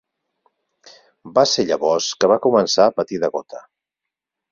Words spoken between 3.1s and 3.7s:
de gota.